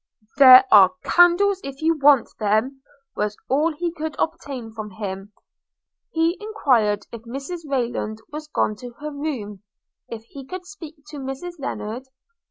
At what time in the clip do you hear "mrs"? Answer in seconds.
7.21-7.69, 11.19-11.59